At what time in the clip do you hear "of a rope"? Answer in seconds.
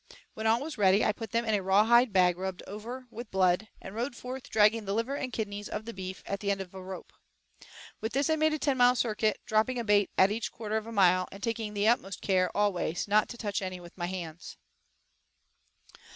6.59-7.13